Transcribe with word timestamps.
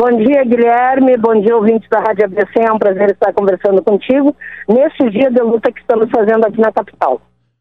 Bom 0.00 0.16
dia, 0.16 0.42
Guilherme. 0.44 1.14
Bom 1.18 1.38
dia, 1.42 1.54
ouvintes 1.54 1.86
da 1.90 1.98
Rádio 1.98 2.24
ABC. 2.24 2.58
É 2.58 2.72
um 2.72 2.78
prazer 2.78 3.10
estar 3.10 3.34
conversando 3.34 3.82
contigo 3.82 4.34
nesse 4.66 5.10
dia 5.10 5.30
de 5.30 5.42
luta 5.42 5.70
que 5.70 5.78
estamos 5.78 6.08
fazendo 6.10 6.42
aqui 6.46 6.58
na 6.58 6.72
capital. 6.72 7.20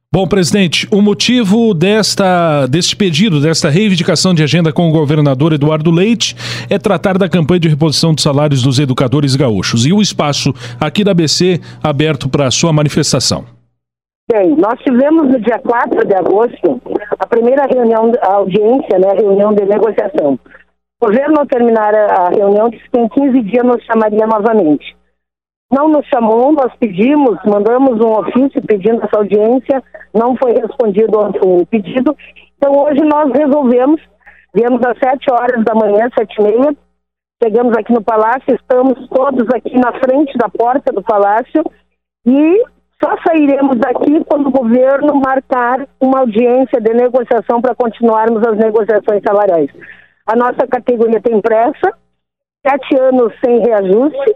Bom, 0.10 0.26
presidente, 0.26 0.88
o 0.90 1.02
motivo 1.02 1.74
desta, 1.74 2.66
deste 2.68 2.96
pedido, 2.96 3.42
desta 3.42 3.68
reivindicação 3.68 4.34
de 4.34 4.42
agenda 4.42 4.72
com 4.72 4.88
o 4.88 4.92
governador 4.94 5.52
Eduardo 5.52 5.92
Leite 5.92 6.34
é 6.70 6.80
tratar 6.80 7.18
da 7.18 7.28
campanha 7.28 7.60
de 7.60 7.68
reposição 7.68 8.14
dos 8.14 8.24
salários 8.24 8.64
dos 8.64 8.80
educadores 8.80 9.36
gaúchos 9.36 9.86
e 9.86 9.92
o 9.92 10.02
espaço 10.02 10.54
aqui 10.80 11.04
da 11.04 11.12
ABC 11.12 11.60
aberto 11.84 12.30
para 12.30 12.48
a 12.48 12.52
sua 12.52 12.72
manifestação. 12.72 13.44
Bem, 14.32 14.56
nós 14.56 14.80
tivemos 14.80 15.28
no 15.28 15.42
dia 15.42 15.60
4 15.60 16.08
de 16.08 16.14
agosto 16.14 16.82
a 17.20 17.28
primeira 17.28 17.66
reunião, 17.66 18.14
a 18.22 18.36
audiência, 18.36 18.98
né, 18.98 19.14
reunião 19.20 19.54
de 19.54 19.66
negociação. 19.66 20.40
O 21.02 21.08
governo, 21.08 21.40
ao 21.40 21.46
terminar 21.46 21.96
a 21.96 22.30
reunião, 22.30 22.70
disse 22.70 22.90
que 22.90 23.00
em 23.00 23.08
15 23.08 23.42
dias 23.44 23.66
nos 23.66 23.84
chamaria 23.86 24.28
novamente 24.28 25.00
não 25.72 25.88
nos 25.88 26.06
chamou, 26.08 26.52
nós 26.52 26.74
pedimos, 26.80 27.38
mandamos 27.46 28.02
um 28.02 28.12
ofício 28.20 28.62
pedindo 28.66 29.04
essa 29.04 29.18
audiência, 29.18 29.84
não 30.14 30.36
foi 30.36 30.54
respondido 30.54 31.20
o 31.44 31.66
pedido. 31.68 32.16
Então 32.58 32.74
hoje 32.76 33.02
nós 33.02 33.32
resolvemos, 33.32 34.02
viemos 34.54 34.82
às 34.84 34.98
sete 34.98 35.32
horas 35.32 35.64
da 35.64 35.76
manhã, 35.76 36.10
sete 36.18 36.36
e 36.40 36.44
meia, 36.44 36.76
chegamos 37.42 37.78
aqui 37.78 37.94
no 37.94 38.02
palácio, 38.02 38.56
estamos 38.56 39.08
todos 39.10 39.48
aqui 39.54 39.78
na 39.78 39.92
frente 40.00 40.36
da 40.38 40.50
porta 40.50 40.92
do 40.92 41.04
palácio 41.04 41.64
e 42.26 42.64
só 43.02 43.16
sairemos 43.26 43.78
daqui 43.78 44.24
quando 44.26 44.48
o 44.48 44.52
governo 44.52 45.22
marcar 45.24 45.88
uma 46.02 46.20
audiência 46.22 46.82
de 46.82 46.94
negociação 46.94 47.62
para 47.62 47.76
continuarmos 47.76 48.46
as 48.46 48.58
negociações 48.58 49.22
salariais. 49.26 49.70
A 50.32 50.36
nossa 50.36 50.68
categoria 50.68 51.20
tem 51.20 51.42
pressa, 51.42 51.92
sete 52.64 52.96
anos 53.00 53.34
sem 53.44 53.62
reajuste, 53.62 54.36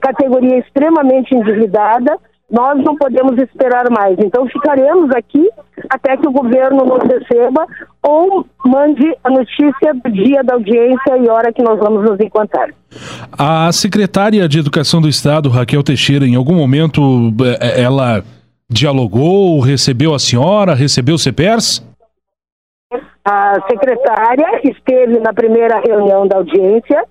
categoria 0.00 0.58
extremamente 0.58 1.34
endividada, 1.34 2.16
nós 2.50 2.82
não 2.82 2.96
podemos 2.96 3.36
esperar 3.38 3.90
mais. 3.90 4.16
Então 4.18 4.46
ficaremos 4.46 5.10
aqui 5.10 5.46
até 5.90 6.16
que 6.16 6.26
o 6.26 6.32
governo 6.32 6.86
nos 6.86 7.02
receba 7.02 7.66
ou 8.02 8.46
mande 8.64 9.14
a 9.22 9.28
notícia 9.28 9.92
do 10.02 10.10
dia 10.10 10.42
da 10.42 10.54
audiência 10.54 11.18
e 11.18 11.28
hora 11.28 11.52
que 11.52 11.62
nós 11.62 11.78
vamos 11.78 12.08
nos 12.08 12.18
encontrar. 12.18 12.70
A 13.36 13.70
secretária 13.72 14.48
de 14.48 14.58
Educação 14.58 15.02
do 15.02 15.08
Estado, 15.08 15.50
Raquel 15.50 15.82
Teixeira, 15.82 16.26
em 16.26 16.34
algum 16.34 16.54
momento 16.54 17.02
eh, 17.60 17.82
ela 17.82 18.24
dialogou, 18.70 19.60
recebeu 19.60 20.14
a 20.14 20.18
senhora, 20.18 20.74
recebeu 20.74 21.16
o 21.16 21.18
CPERS? 21.18 21.84
A 23.28 23.54
secretária 23.68 24.60
esteve 24.62 25.18
na 25.18 25.32
primeira 25.32 25.80
reunião 25.80 26.28
da 26.28 26.36
audiência, 26.36 27.04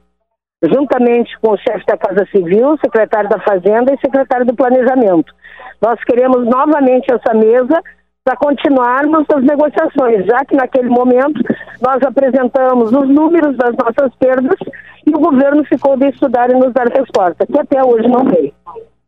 juntamente 0.64 1.38
com 1.42 1.52
o 1.52 1.58
chefe 1.58 1.86
da 1.86 1.98
Casa 1.98 2.26
Civil, 2.32 2.78
secretário 2.78 3.30
da 3.30 3.38
Fazenda 3.42 3.94
e 3.94 4.00
secretário 4.00 4.46
do 4.46 4.56
Planejamento. 4.56 5.34
Nós 5.82 6.02
queremos 6.06 6.46
novamente 6.46 7.12
essa 7.12 7.34
mesa 7.34 7.82
para 8.24 8.38
continuarmos 8.38 9.26
as 9.30 9.44
negociações, 9.44 10.26
já 10.26 10.40
que 10.46 10.56
naquele 10.56 10.88
momento 10.88 11.44
nós 11.82 12.02
apresentamos 12.02 12.94
os 12.94 13.10
números 13.10 13.58
das 13.58 13.76
nossas 13.76 14.16
perdas 14.18 14.58
e 15.06 15.10
o 15.10 15.20
governo 15.20 15.66
ficou 15.66 15.98
de 15.98 16.08
estudar 16.08 16.50
e 16.50 16.54
nos 16.54 16.74
dar 16.74 16.88
resposta, 16.88 17.46
que 17.46 17.60
até 17.60 17.84
hoje 17.84 18.08
não 18.08 18.24
veio. 18.24 18.54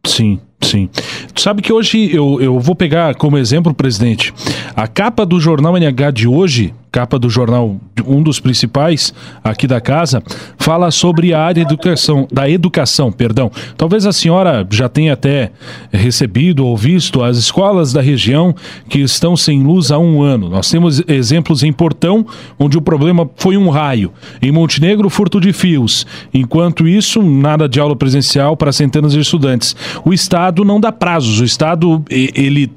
Sim, 0.06 0.40
sim. 0.62 0.90
Tu 1.34 1.42
sabe 1.42 1.62
que 1.62 1.72
hoje 1.72 2.16
eu, 2.16 2.42
eu 2.42 2.60
vou 2.60 2.76
pegar 2.76 3.16
como 3.16 3.38
exemplo, 3.38 3.74
presidente, 3.74 4.34
a 4.78 4.88
capa 4.88 5.26
do 5.26 5.40
jornal 5.40 5.76
NH 5.76 6.12
de 6.14 6.28
hoje 6.28 6.72
capa 6.98 7.20
do 7.20 7.30
jornal, 7.30 7.78
um 8.08 8.24
dos 8.24 8.40
principais 8.40 9.14
aqui 9.44 9.68
da 9.68 9.80
casa, 9.80 10.24
fala 10.58 10.90
sobre 10.90 11.32
a 11.32 11.40
área 11.44 11.62
educação, 11.62 12.28
da 12.32 12.50
educação, 12.50 13.12
perdão. 13.12 13.52
Talvez 13.78 14.06
a 14.06 14.12
senhora 14.12 14.66
já 14.72 14.90
tenha 14.90 15.14
até 15.14 15.52
recebido 15.92 16.66
ou 16.66 16.76
visto 16.76 17.22
as 17.22 17.38
escolas 17.38 17.94
da 17.94 18.02
região 18.02 18.56
que 18.90 19.00
estão 19.00 19.38
sem 19.38 19.62
luz 19.62 19.92
há 19.92 20.00
um 20.00 20.24
ano. 20.24 20.50
Nós 20.50 20.72
temos 20.72 21.04
exemplos 21.08 21.62
em 21.62 21.72
Portão, 21.72 22.26
onde 22.58 22.78
o 22.78 22.82
problema 22.82 23.30
foi 23.36 23.58
um 23.58 23.70
raio. 23.70 24.12
Em 24.42 24.52
Montenegro, 24.52 25.08
furto 25.10 25.40
de 25.40 25.54
fios. 25.54 26.06
Enquanto 26.34 26.88
isso, 26.88 27.22
nada 27.22 27.70
de 27.70 27.80
aula 27.80 27.96
presencial 27.96 28.58
para 28.58 28.72
centenas 28.72 29.12
de 29.12 29.20
estudantes. 29.20 29.76
O 30.04 30.14
Estado 30.14 30.66
não 30.66 30.80
dá 30.80 30.92
prazos. 30.92 31.40
O 31.42 31.44
Estado, 31.44 32.04
ele 32.10 32.72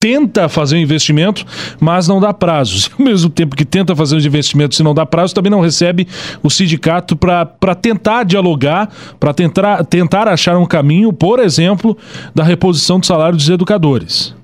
tenta 0.00 0.48
fazer 0.48 0.76
um 0.76 0.78
investimento, 0.78 1.44
mas 1.80 2.06
não 2.06 2.20
dá 2.20 2.32
prazos. 2.32 2.88
Ao 2.96 3.04
mesmo 3.04 3.28
tempo 3.28 3.56
que 3.56 3.64
tenta 3.64 3.96
fazer 3.96 4.16
os 4.16 4.24
investimentos 4.24 4.78
e 4.78 4.84
não 4.84 4.94
dá 4.94 5.04
prazo, 5.04 5.34
também 5.34 5.50
não 5.50 5.60
recebe 5.60 6.06
o 6.42 6.48
sindicato 6.48 7.16
para 7.16 7.74
tentar 7.74 8.24
dialogar, 8.24 8.88
para 9.18 9.34
tentar, 9.34 9.84
tentar 9.84 10.28
achar 10.28 10.56
um 10.56 10.66
caminho, 10.66 11.12
por 11.12 11.40
exemplo, 11.40 11.96
da 12.34 12.44
reposição 12.44 13.00
do 13.00 13.06
salário 13.06 13.36
dos 13.36 13.48
educadores. 13.50 14.36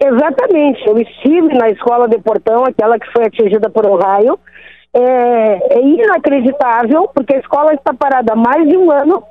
Exatamente. 0.00 0.86
Eu 0.86 0.98
estive 0.98 1.54
na 1.54 1.70
escola 1.70 2.08
de 2.08 2.18
Portão, 2.18 2.64
aquela 2.64 2.98
que 2.98 3.10
foi 3.12 3.24
atingida 3.24 3.68
por 3.68 3.86
um 3.86 3.96
raio. 3.96 4.38
É, 4.96 5.78
é 5.78 5.82
inacreditável, 5.82 7.08
porque 7.12 7.34
a 7.34 7.38
escola 7.38 7.74
está 7.74 7.92
parada 7.92 8.32
há 8.32 8.36
mais 8.36 8.68
de 8.68 8.76
um 8.76 8.92
ano 8.92 9.24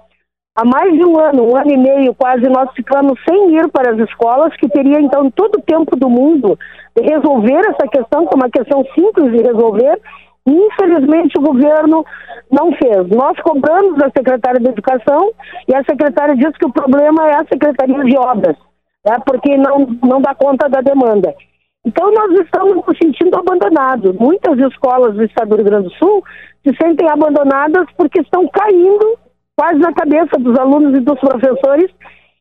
Há 0.55 0.63
mais 0.63 0.93
de 0.93 1.03
um 1.03 1.19
ano, 1.19 1.49
um 1.49 1.57
ano 1.57 1.71
e 1.71 1.77
meio 1.77 2.13
quase, 2.13 2.47
nós 2.47 2.69
ficamos 2.75 3.19
sem 3.27 3.55
ir 3.55 3.67
para 3.69 3.91
as 3.91 3.99
escolas, 4.07 4.55
que 4.57 4.69
teria 4.69 5.01
então 5.01 5.31
todo 5.31 5.55
o 5.55 5.61
tempo 5.63 5.95
do 5.95 6.07
mundo 6.07 6.59
de 6.95 7.01
resolver 7.01 7.59
essa 7.69 7.87
questão, 7.87 8.27
que 8.27 8.35
é 8.35 8.37
uma 8.37 8.51
questão 8.51 8.85
simples 8.93 9.31
de 9.31 9.41
resolver, 9.41 9.99
e 10.45 10.51
infelizmente 10.51 11.39
o 11.39 11.41
governo 11.41 12.05
não 12.51 12.71
fez. 12.73 13.07
Nós 13.09 13.35
cobramos 13.41 13.99
a 14.03 14.11
secretária 14.15 14.59
de 14.59 14.67
Educação 14.67 15.31
e 15.67 15.73
a 15.73 15.83
secretária 15.85 16.35
diz 16.35 16.55
que 16.55 16.67
o 16.67 16.71
problema 16.71 17.27
é 17.29 17.35
a 17.35 17.45
Secretaria 17.45 18.03
de 18.03 18.15
Obras, 18.15 18.55
né, 19.07 19.15
porque 19.25 19.57
não, 19.57 19.87
não 20.03 20.21
dá 20.21 20.35
conta 20.35 20.69
da 20.69 20.81
demanda. 20.81 21.33
Então 21.83 22.11
nós 22.11 22.31
estamos 22.41 22.75
nos 22.85 22.97
sentindo 23.01 23.35
abandonados. 23.35 24.15
Muitas 24.17 24.59
escolas 24.59 25.15
do 25.15 25.23
estado 25.23 25.49
do 25.49 25.55
Rio 25.55 25.65
Grande 25.65 25.89
do 25.89 25.95
Sul 25.95 26.23
se 26.63 26.75
sentem 26.79 27.09
abandonadas 27.09 27.87
porque 27.97 28.21
estão 28.21 28.47
caindo 28.49 29.17
quase 29.55 29.79
na 29.79 29.93
cabeça 29.93 30.37
dos 30.39 30.57
alunos 30.57 30.97
e 30.97 31.01
dos 31.01 31.19
professores 31.19 31.89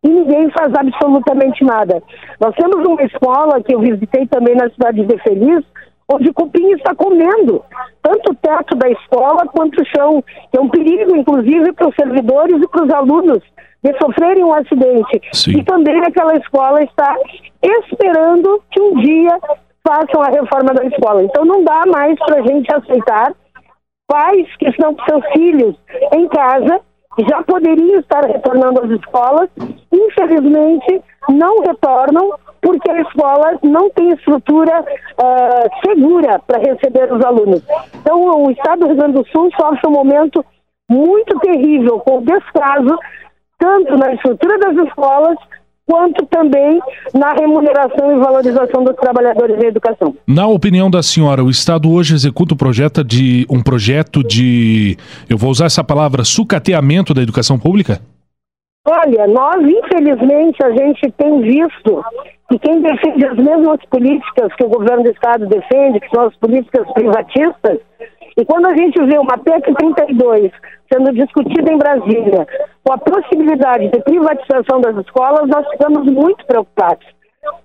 e 0.03 0.09
ninguém 0.09 0.51
faz 0.51 0.73
absolutamente 0.75 1.65
nada. 1.65 2.03
Nós 2.41 2.55
temos 2.57 2.85
uma 2.87 3.03
escola 3.05 3.63
que 3.63 3.75
eu 3.75 3.81
visitei 3.81 4.27
também 4.27 4.57
na 4.57 4.69
cidade 4.71 5.05
de 5.05 5.19
Feliz, 5.23 5.65
onde 6.13 6.29
o 6.29 6.35
cupim 6.35 6.73
está 6.73 6.95
comendo 6.95 7.65
tanto 8.03 8.33
o 8.33 8.35
teto 8.35 8.75
da 8.77 8.91
escola 8.91 9.47
quanto 9.47 9.81
o 9.81 9.87
chão, 9.87 10.23
que 10.51 10.59
é 10.59 10.61
um 10.61 10.69
perigo, 10.69 11.17
inclusive, 11.17 11.73
para 11.73 11.89
os 11.89 11.95
servidores 11.95 12.61
e 12.61 12.69
para 12.69 12.85
os 12.85 12.91
alunos 12.91 13.43
de 13.83 13.97
sofrerem 13.99 14.45
um 14.45 14.53
acidente. 14.53 15.21
Sim. 15.33 15.59
E 15.59 15.65
também 15.65 16.01
aquela 16.01 16.37
escola 16.37 16.83
está 16.83 17.17
esperando 17.63 18.63
que 18.71 18.81
um 18.81 18.97
dia 19.01 19.39
façam 19.87 20.23
a 20.23 20.29
reforma 20.29 20.75
da 20.75 20.85
escola. 20.85 21.23
Então 21.23 21.45
não 21.45 21.65
dá 21.65 21.83
mais 21.87 22.17
para 22.19 22.41
a 22.41 22.43
gente 22.43 22.73
aceitar 22.73 23.33
pais 24.07 24.47
que 24.57 24.69
estão 24.69 24.95
com 24.95 25.05
seus 25.05 25.25
filhos 25.33 25.77
em 26.13 26.29
casa 26.29 26.81
já 27.29 27.43
poderiam 27.43 28.01
estar 28.01 28.25
retornando 28.25 28.81
às 28.83 28.91
escolas, 28.91 29.49
infelizmente 29.93 31.03
não 31.29 31.61
retornam 31.61 32.33
porque 32.61 32.91
a 32.91 33.01
escola 33.01 33.59
não 33.63 33.91
tem 33.91 34.11
estrutura 34.11 34.81
uh, 34.81 35.87
segura 35.87 36.39
para 36.47 36.59
receber 36.59 37.13
os 37.13 37.23
alunos. 37.25 37.63
Então, 37.95 38.45
o 38.45 38.51
Estado 38.53 38.81
do 38.81 38.87
Rio 38.87 38.97
Grande 38.97 39.15
do 39.15 39.27
Sul 39.29 39.51
sofre 39.61 39.81
um 39.89 39.91
momento 39.91 40.45
muito 40.89 41.39
terrível, 41.41 41.99
com 42.01 42.23
descaso, 42.23 42.97
tanto 43.59 43.97
na 43.97 44.15
estrutura 44.15 44.59
das 44.59 44.87
escolas 44.87 45.37
quanto 45.93 46.25
também 46.25 46.81
na 47.13 47.35
remuneração 47.35 48.17
e 48.17 48.19
valorização 48.19 48.83
dos 48.83 48.97
trabalhadores 48.97 49.59
da 49.59 49.67
educação. 49.67 50.15
Na 50.27 50.47
opinião 50.47 50.91
da 50.91 51.03
senhora, 51.03 51.45
o 51.45 51.51
Estado 51.51 51.93
hoje 51.93 52.15
executa 52.15 52.55
um 52.55 52.57
projeto 52.57 53.05
de 53.05 53.47
um 53.51 53.63
projeto 53.63 54.25
de, 54.25 54.97
eu 55.29 55.37
vou 55.37 55.51
usar 55.51 55.67
essa 55.67 55.85
palavra, 55.85 56.25
sucateamento 56.25 57.13
da 57.13 57.21
educação 57.21 57.59
pública? 57.59 58.01
Olha, 58.89 59.27
nós 59.27 59.61
infelizmente 59.63 60.65
a 60.65 60.71
gente 60.71 61.13
tem 61.19 61.43
visto 61.43 62.03
que 62.51 62.59
quem 62.59 62.81
defende 62.81 63.27
as 63.27 63.37
mesmas 63.37 63.79
políticas 63.91 64.51
que 64.57 64.65
o 64.65 64.71
governo 64.71 65.05
do 65.05 65.11
Estado 65.11 65.47
defende, 65.47 66.01
que 66.01 66.09
são 66.09 66.27
as 66.27 66.35
políticas 66.37 66.91
privatistas, 66.95 67.79
e 68.37 68.45
quando 68.45 68.67
a 68.67 68.75
gente 68.77 69.03
vê 69.05 69.19
uma 69.19 69.37
PEC 69.39 69.75
32 69.75 70.51
sendo 70.93 71.13
discutida 71.13 71.73
em 71.73 71.79
Brasília, 71.79 72.47
com 72.85 72.93
a 72.93 72.99
possibilidade 72.99 73.89
de 73.89 74.01
privatização 74.01 74.81
das 74.81 74.97
escolas, 74.99 75.49
nós 75.49 75.67
ficamos 75.71 76.05
muito 76.07 76.45
preocupados. 76.47 77.07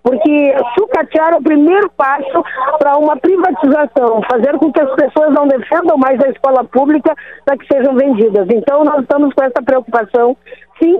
Porque 0.01 0.55
sucatear 0.77 1.33
é 1.33 1.37
o 1.37 1.43
primeiro 1.43 1.89
passo 1.91 2.43
para 2.79 2.97
uma 2.97 3.15
privatização, 3.17 4.21
fazer 4.29 4.57
com 4.57 4.71
que 4.71 4.81
as 4.81 4.91
pessoas 4.95 5.33
não 5.33 5.47
defendam 5.47 5.97
mais 5.97 6.19
a 6.23 6.29
escola 6.29 6.63
pública 6.63 7.13
para 7.45 7.57
que 7.57 7.67
sejam 7.71 7.93
vendidas. 7.95 8.47
Então, 8.49 8.83
nós 8.83 9.01
estamos 9.01 9.33
com 9.33 9.43
essa 9.43 9.61
preocupação, 9.61 10.35
sim, 10.81 10.99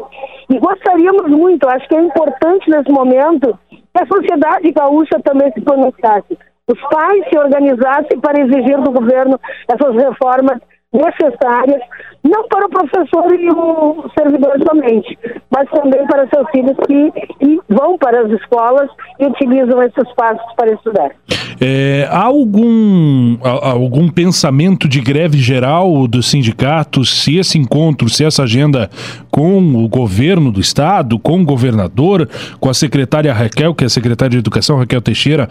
e 0.50 0.60
gostaríamos 0.60 1.28
muito, 1.30 1.68
acho 1.68 1.88
que 1.88 1.96
é 1.96 2.02
importante 2.02 2.70
nesse 2.70 2.92
momento, 2.92 3.58
que 3.70 4.04
a 4.04 4.06
sociedade 4.06 4.72
gaúcha 4.72 5.20
também 5.24 5.52
se 5.54 5.62
pronunciasse 5.62 6.38
os 6.68 6.80
pais 6.90 7.24
se 7.30 7.38
organizassem 7.38 8.20
para 8.20 8.42
exigir 8.42 8.78
do 8.82 8.92
governo 8.92 9.40
essas 9.68 9.96
reformas 9.96 10.60
necessárias, 10.94 11.82
não 12.24 12.48
para 12.48 12.66
o 12.66 12.70
professor 12.70 13.34
e 13.34 13.50
o 13.50 14.10
servidor 14.18 14.58
somente, 14.68 15.18
mas 15.50 15.70
também 15.70 16.06
para 16.08 16.28
seus 16.28 16.50
filhos 16.52 16.78
que 16.86 17.60
vão 17.70 17.98
para 17.98 18.22
as 18.22 18.32
escolas 18.32 18.90
e 19.20 19.26
utilizam 19.26 19.82
esses 19.84 20.08
espaços 20.08 20.54
para 20.56 20.74
estudar. 20.74 21.12
É, 21.60 22.08
há 22.12 22.24
algum, 22.24 23.38
algum 23.42 24.10
pensamento 24.10 24.88
de 24.88 25.02
greve 25.02 25.40
geral 25.40 26.08
dos 26.08 26.30
sindicatos, 26.30 27.24
se 27.24 27.38
esse 27.38 27.58
encontro, 27.58 28.10
se 28.10 28.24
essa 28.24 28.44
agenda 28.44 28.90
com 29.32 29.60
o 29.76 29.88
governo 29.88 30.52
do 30.52 30.60
estado, 30.60 31.18
com 31.18 31.42
o 31.42 31.46
governador, 31.46 32.30
com 32.60 32.70
a 32.70 32.74
secretária 32.74 33.34
Raquel, 33.34 33.74
que 33.74 33.84
é 33.84 33.88
a 33.88 33.90
secretária 33.90 34.32
de 34.32 34.38
Educação, 34.38 34.78
Raquel 34.78 35.02
Teixeira, 35.02 35.50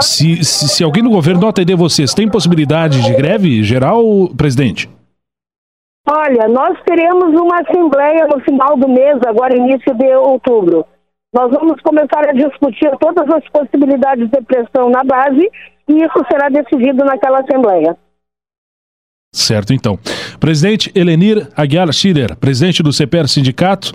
se, 0.00 0.44
se, 0.44 0.68
se 0.68 0.84
alguém 0.84 1.02
do 1.02 1.10
governo 1.10 1.46
atender 1.46 1.76
vocês, 1.76 2.12
tem 2.14 2.28
possibilidade 2.28 3.00
de 3.02 3.14
greve 3.14 3.62
geral, 3.62 4.28
presidente? 4.36 4.83
Olha, 6.06 6.48
nós 6.48 6.78
teremos 6.84 7.40
uma 7.40 7.60
assembleia 7.60 8.26
no 8.26 8.38
final 8.40 8.76
do 8.76 8.88
mês, 8.88 9.18
agora 9.26 9.56
início 9.56 9.94
de 9.94 10.14
outubro. 10.16 10.84
Nós 11.32 11.50
vamos 11.50 11.80
começar 11.80 12.28
a 12.28 12.32
discutir 12.32 12.90
todas 13.00 13.28
as 13.34 13.48
possibilidades 13.48 14.28
de 14.30 14.40
pressão 14.42 14.90
na 14.90 15.02
base 15.02 15.50
e 15.88 15.92
isso 15.94 16.24
será 16.30 16.48
decidido 16.48 17.04
naquela 17.04 17.40
assembleia. 17.40 17.96
Certo, 19.34 19.74
então. 19.74 19.98
Presidente 20.38 20.92
Elenir 20.94 21.48
Aguiar 21.56 21.92
Schider, 21.92 22.36
presidente 22.36 22.84
do 22.84 22.92
CPR 22.92 23.26
Sindicato, 23.26 23.92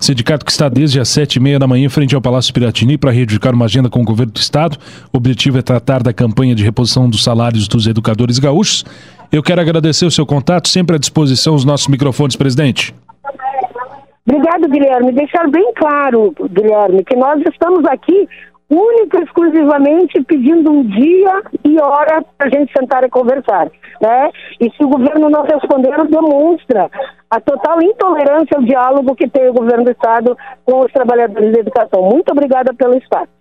sindicato 0.00 0.44
que 0.44 0.50
está 0.50 0.68
desde 0.68 0.98
as 0.98 1.08
sete 1.08 1.36
e 1.36 1.40
meia 1.40 1.60
da 1.60 1.66
manhã 1.68 1.86
em 1.86 1.88
frente 1.88 2.12
ao 2.14 2.20
Palácio 2.20 2.52
Piratini 2.52 2.98
para 2.98 3.12
reivindicar 3.12 3.54
uma 3.54 3.66
agenda 3.66 3.88
com 3.88 4.00
o 4.00 4.04
governo 4.04 4.32
do 4.32 4.40
Estado. 4.40 4.76
O 5.12 5.18
objetivo 5.18 5.58
é 5.58 5.62
tratar 5.62 6.02
da 6.02 6.12
campanha 6.12 6.56
de 6.56 6.64
reposição 6.64 7.08
dos 7.08 7.22
salários 7.22 7.68
dos 7.68 7.86
educadores 7.86 8.40
gaúchos. 8.40 8.84
Eu 9.32 9.44
quero 9.44 9.60
agradecer 9.60 10.04
o 10.04 10.10
seu 10.10 10.26
contato, 10.26 10.68
sempre 10.68 10.96
à 10.96 10.98
disposição 10.98 11.54
os 11.54 11.64
nossos 11.64 11.86
microfones, 11.86 12.34
presidente. 12.34 12.92
Obrigado, 14.26 14.68
Guilherme. 14.68 15.12
Deixar 15.12 15.48
bem 15.48 15.72
claro, 15.74 16.34
Guilherme, 16.50 17.04
que 17.04 17.14
nós 17.14 17.40
estamos 17.48 17.84
aqui 17.84 18.28
única 18.68 19.18
e 19.18 19.24
exclusivamente 19.24 20.22
pedindo 20.22 20.70
um 20.70 20.84
dia 20.84 21.42
e 21.64 21.80
hora 21.80 22.24
para 22.36 22.46
a 22.46 22.50
gente 22.50 22.72
sentar 22.76 23.04
e 23.04 23.08
conversar, 23.08 23.68
né? 24.00 24.30
E 24.60 24.70
se 24.70 24.84
o 24.84 24.88
governo 24.88 25.28
não 25.28 25.42
responder, 25.42 25.90
demonstra 26.08 26.88
a 27.28 27.40
total 27.40 27.82
intolerância 27.82 28.56
ao 28.56 28.62
diálogo 28.62 29.14
que 29.14 29.28
tem 29.28 29.48
o 29.48 29.52
governo 29.52 29.84
do 29.84 29.90
Estado 29.90 30.36
com 30.64 30.80
os 30.80 30.92
trabalhadores 30.92 31.52
da 31.52 31.60
educação. 31.60 32.02
Muito 32.02 32.30
obrigada 32.30 32.72
pelo 32.74 32.94
espaço. 32.94 33.39